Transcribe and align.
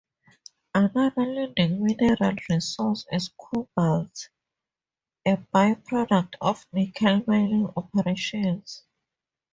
Another 0.73 1.13
leading 1.27 1.83
mineral 1.85 2.33
resource 2.49 3.05
is 3.11 3.29
cobalt, 3.39 4.29
a 5.27 5.37
byproduct 5.53 6.33
of 6.41 6.65
nickel 6.73 7.21
mining 7.27 7.67
operations. 7.77 8.81